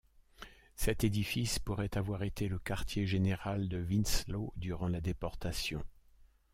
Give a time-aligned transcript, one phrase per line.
[0.77, 5.85] Cet édifice pourrait avoir été le quartier-général de Winslow, durant la déportation.